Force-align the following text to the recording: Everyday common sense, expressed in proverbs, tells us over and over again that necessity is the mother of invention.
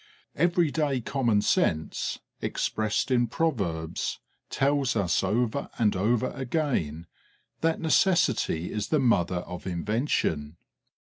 Everyday 0.35 0.99
common 1.01 1.43
sense, 1.43 2.17
expressed 2.41 3.11
in 3.11 3.27
proverbs, 3.27 4.17
tells 4.49 4.95
us 4.95 5.23
over 5.23 5.69
and 5.77 5.95
over 5.95 6.31
again 6.31 7.05
that 7.59 7.79
necessity 7.79 8.71
is 8.73 8.87
the 8.87 8.99
mother 8.99 9.41
of 9.45 9.67
invention. 9.67 10.57